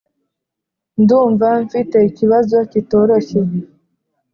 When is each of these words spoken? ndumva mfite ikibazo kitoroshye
ndumva 1.01 1.47
mfite 1.65 1.97
ikibazo 2.09 2.57
kitoroshye 2.71 3.39